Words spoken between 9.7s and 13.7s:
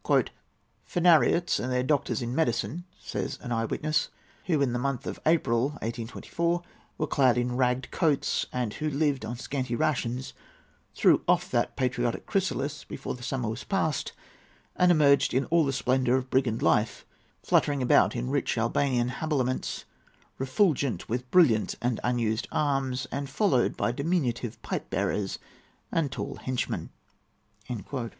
rations, threw off that patriotic chrysalis before summer was